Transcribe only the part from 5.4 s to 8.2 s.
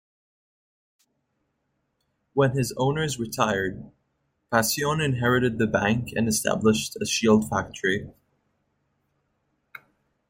the bank and established a shield factory.